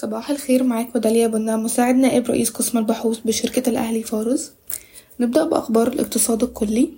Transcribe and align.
صباح 0.00 0.30
الخير 0.30 0.62
معاكم 0.62 0.98
داليا 0.98 1.26
بنا 1.26 1.56
مساعد 1.56 1.94
نائب 1.94 2.26
رئيس 2.26 2.50
قسم 2.50 2.78
البحوث 2.78 3.18
بشركة 3.18 3.70
الأهلي 3.70 4.02
فارس. 4.02 4.52
نبدأ 5.20 5.44
بأخبار 5.44 5.88
الاقتصاد 5.88 6.42
الكلي. 6.42 6.90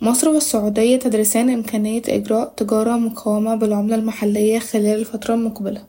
مصر 0.00 0.28
والسعودية 0.28 0.96
تدرسان 0.96 1.50
إمكانية 1.50 2.02
إجراء 2.08 2.54
تجارة 2.56 2.96
مقاومة 2.96 3.54
بالعملة 3.54 3.94
المحلية 3.94 4.58
خلال 4.58 4.98
الفترة 4.98 5.34
المقبلة. 5.34 5.84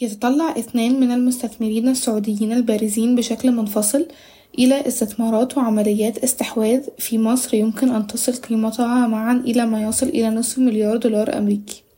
يتطلع 0.00 0.50
اثنان 0.58 1.00
من 1.00 1.12
المستثمرين 1.12 1.88
السعوديين 1.88 2.52
البارزين 2.52 3.16
بشكل 3.16 3.50
منفصل 3.50 4.06
إلى 4.58 4.86
استثمارات 4.88 5.56
وعمليات 5.56 6.18
استحواذ 6.18 6.82
في 6.98 7.18
مصر 7.18 7.54
يمكن 7.54 7.90
أن 7.90 8.06
تصل 8.06 8.32
قيمتها 8.32 9.06
معا 9.06 9.34
إلى 9.34 9.66
ما 9.66 9.82
يصل 9.82 10.06
إلى 10.06 10.30
نصف 10.30 10.58
مليار 10.58 10.96
دولار 10.96 11.38
أمريكي. 11.38 11.89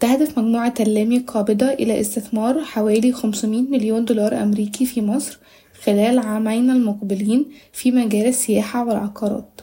تهدف 0.00 0.38
مجموعة 0.38 0.74
اللامي 0.80 1.16
القابضة 1.16 1.66
إلى 1.66 2.00
استثمار 2.00 2.64
حوالي 2.64 3.12
500 3.12 3.62
مليون 3.62 4.04
دولار 4.04 4.42
أمريكي 4.42 4.86
في 4.86 5.02
مصر 5.02 5.38
خلال 5.84 5.98
العامين 5.98 6.70
المقبلين 6.70 7.46
في 7.72 7.90
مجال 7.90 8.26
السياحة 8.26 8.84
والعقارات. 8.84 9.60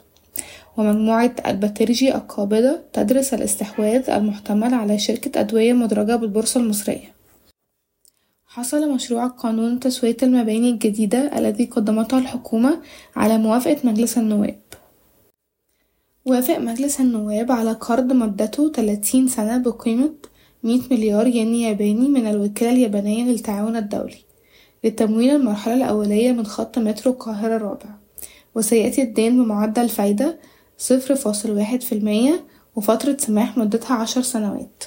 ومجموعة 0.77 1.35
البترجي 1.47 2.15
القابضة 2.15 2.79
تدرس 2.93 3.33
الاستحواذ 3.33 4.09
المحتمل 4.09 4.73
على 4.73 4.99
شركة 4.99 5.39
أدوية 5.39 5.73
مدرجة 5.73 6.15
بالبورصة 6.15 6.59
المصرية. 6.59 7.15
حصل 8.45 8.91
مشروع 8.93 9.27
قانون 9.27 9.79
تسوية 9.79 10.17
المباني 10.23 10.69
الجديدة 10.69 11.37
الذي 11.37 11.65
قدمته 11.65 12.17
الحكومة 12.17 12.81
على 13.15 13.37
موافقة 13.37 13.77
مجلس 13.83 14.17
النواب. 14.17 14.59
وافق 16.25 16.57
مجلس 16.57 16.99
النواب 16.99 17.51
على 17.51 17.71
قرض 17.71 18.13
مدته 18.13 18.71
30 18.71 19.27
سنة 19.27 19.57
بقيمة 19.57 20.13
100 20.63 20.81
مليار 20.91 21.27
ين 21.27 21.55
ياباني 21.55 22.09
من 22.09 22.27
الوكالة 22.27 22.71
اليابانية 22.71 23.23
للتعاون 23.23 23.75
الدولي 23.75 24.17
لتمويل 24.83 25.35
المرحلة 25.35 25.73
الأولية 25.73 26.31
من 26.31 26.45
خط 26.45 26.79
مترو 26.79 27.11
القاهرة 27.11 27.55
الرابع. 27.55 27.89
وسيأتي 28.55 29.01
الدين 29.01 29.43
بمعدل 29.43 29.89
فايدة 29.89 30.39
صفر 30.77 31.15
فاصل 31.15 31.51
واحد 31.51 31.81
في 31.81 31.91
المية 31.91 32.45
وفترة 32.75 33.17
سماح 33.19 33.57
مدتها 33.57 33.95
عشر 33.95 34.21
سنوات. 34.21 34.83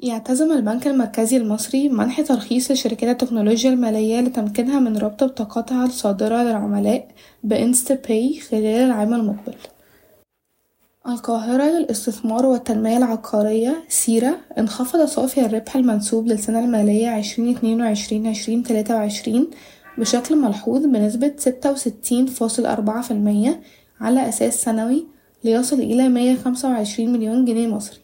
يعتزم 0.00 0.52
البنك 0.52 0.86
المركزي 0.86 1.36
المصري 1.36 1.88
منح 1.88 2.20
ترخيص 2.20 2.70
لشركات 2.70 3.22
التكنولوجيا 3.22 3.70
المالية 3.70 4.20
لتمكينها 4.20 4.80
من 4.80 4.96
ربط 4.96 5.24
بطاقاتها 5.24 5.84
الصادرة 5.84 6.42
للعملاء 6.42 7.08
بإنستا 7.44 7.94
باي 7.94 8.40
خلال 8.40 8.66
العام 8.66 9.14
المقبل. 9.14 9.54
القاهرة 11.08 11.64
للاستثمار 11.64 12.46
والتنمية 12.46 12.96
العقارية 12.96 13.84
سيرة 13.88 14.36
انخفض 14.58 15.04
صافي 15.04 15.46
الربح 15.46 15.76
المنسوب 15.76 16.26
للسنة 16.26 16.58
المالية 16.58 17.08
عشرين 17.08 17.56
اتنين 17.56 17.82
وعشرين 17.82 18.26
عشرين 18.26 18.62
تلاتة 18.62 18.94
وعشرين 18.94 19.50
بشكل 19.98 20.36
ملحوظ 20.36 20.84
بنسبة 20.84 21.32
ستة 21.36 21.72
وستين 21.72 22.26
فاصل 22.26 22.66
أربعة 22.66 23.02
في 23.02 23.10
المية 23.10 23.60
على 24.00 24.28
أساس 24.28 24.62
سنوي 24.62 25.06
ليصل 25.44 25.80
إلى 25.80 26.08
مية 26.08 26.36
خمسة 26.36 26.68
وعشرين 26.68 27.12
مليون 27.12 27.44
جنيه 27.44 27.66
مصري. 27.66 27.98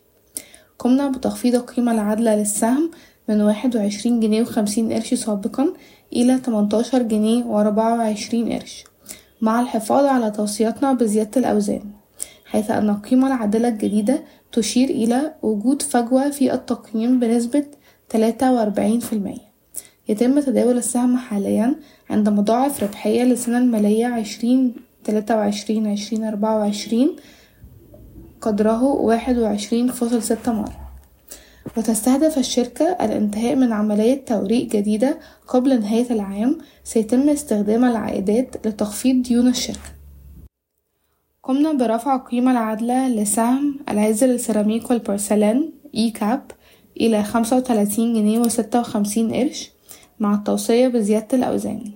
قمنا 0.78 1.08
بتخفيض 1.08 1.54
القيمة 1.54 1.92
العادلة 1.92 2.36
للسهم 2.36 2.90
من 3.28 3.40
واحد 3.40 3.76
وعشرين 3.76 4.20
جنيه 4.20 4.42
وخمسين 4.42 4.92
قرش 4.92 5.14
سابقا 5.14 5.66
إلى 6.12 6.38
تمنتاشر 6.38 7.02
جنيه 7.02 7.44
وأربعة 7.44 7.98
وعشرين 7.98 8.52
قرش 8.52 8.84
مع 9.40 9.60
الحفاظ 9.60 10.04
على 10.04 10.30
توصياتنا 10.30 10.92
بزيادة 10.92 11.40
الأوزان. 11.40 12.03
حيث 12.54 12.70
أن 12.70 12.90
القيمة 12.90 13.26
العادلة 13.26 13.68
الجديدة 13.68 14.22
تشير 14.52 14.90
إلى 14.90 15.34
وجود 15.42 15.82
فجوة 15.82 16.30
في 16.30 16.54
التقييم 16.54 17.20
بنسبة 17.20 17.64
تلاتة 18.08 18.52
وأربعين 18.52 19.00
في 19.00 19.12
المية. 19.12 19.54
يتم 20.08 20.40
تداول 20.40 20.76
السهم 20.76 21.16
حاليا 21.16 21.74
عند 22.10 22.28
مضاعف 22.28 22.82
ربحية 22.82 23.22
للسنة 23.22 23.58
المالية 23.58 24.06
عشرين 24.06 24.74
تلاتة 25.04 25.36
وعشرين 25.36 25.86
عشرين 25.86 26.24
أربعة 26.24 26.58
وعشرين 26.58 27.16
قدره 28.40 28.82
واحد 28.84 29.38
وعشرين 29.38 29.88
فاصل 29.88 30.22
ستة 30.22 30.52
مرة. 30.52 30.90
وتستهدف 31.76 32.38
الشركة 32.38 32.96
الانتهاء 33.00 33.56
من 33.56 33.72
عملية 33.72 34.24
توريق 34.24 34.66
جديدة 34.68 35.18
قبل 35.48 35.80
نهاية 35.80 36.10
العام 36.10 36.58
سيتم 36.84 37.28
استخدام 37.28 37.84
العائدات 37.84 38.66
لتخفيض 38.66 39.22
ديون 39.22 39.48
الشركة. 39.48 39.93
قمنا 41.44 41.72
برفع 41.72 42.14
القيمة 42.14 42.50
العادلة 42.50 43.08
لسهم 43.08 43.76
العز 43.88 44.24
للسيراميك 44.24 44.90
والبورسلان 44.90 45.72
اي 45.94 46.10
كاب 46.10 46.42
إلى 47.00 47.22
خمسة 47.22 47.56
وتلاتين 47.56 48.14
جنيه 48.14 48.38
وستة 48.38 48.80
وخمسين 48.80 49.34
قرش 49.34 49.70
مع 50.20 50.34
التوصية 50.34 50.88
بزيادة 50.88 51.38
الأوزان. 51.38 51.92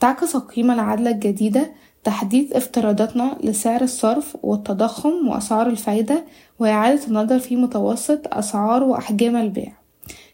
تعكس 0.00 0.36
القيمة 0.36 0.74
العادلة 0.74 1.10
الجديدة 1.10 1.72
تحديث 2.04 2.52
افتراضاتنا 2.52 3.36
لسعر 3.44 3.80
الصرف 3.82 4.36
والتضخم 4.42 5.28
وأسعار 5.28 5.66
الفايدة 5.66 6.24
وإعادة 6.58 7.06
النظر 7.06 7.38
في 7.38 7.56
متوسط 7.56 8.20
أسعار 8.26 8.84
وأحجام 8.84 9.36
البيع. 9.36 9.72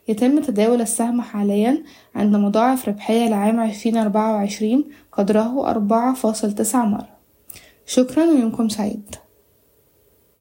يتم 0.08 0.42
تداول 0.42 0.80
السهم 0.80 1.20
حاليا 1.20 1.82
عند 2.14 2.36
مضاعف 2.36 2.88
ربحية 2.88 3.28
لعام 3.28 3.60
عشرين 3.60 3.96
أربعة 3.96 4.32
وعشرين 4.32 4.84
قدره 5.12 5.70
أربعة 5.70 6.14
فاصل 6.14 6.52
تسعة 6.52 6.84
مرة. 6.84 7.13
شكرا 7.86 8.24
ويومكم 8.24 8.68
سعيد. 8.68 9.16